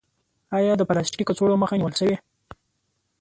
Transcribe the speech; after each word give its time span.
آیا 0.57 0.73
د 0.77 0.81
پلاستیکي 0.89 1.23
کڅوړو 1.29 1.61
مخه 1.61 1.75
نیول 1.79 1.93
شوې؟ 1.99 2.15